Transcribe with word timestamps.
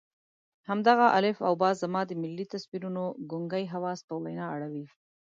همدغه 0.69 1.05
الف 1.17 1.37
او 1.47 1.53
ب 1.61 1.63
زما 1.81 2.01
د 2.07 2.11
ملي 2.21 2.45
تصویرونو 2.53 3.03
ګونګي 3.31 3.65
حواس 3.73 3.99
په 4.07 4.13
وینا 4.23 4.45
اړوي. 4.55 4.85